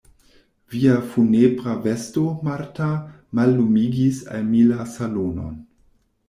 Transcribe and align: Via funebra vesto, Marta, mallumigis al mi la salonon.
Via 0.75 0.93
funebra 1.09 1.75
vesto, 1.83 2.23
Marta, 2.47 2.87
mallumigis 3.41 4.23
al 4.39 4.49
mi 4.49 4.65
la 4.73 4.89
salonon. 4.97 5.55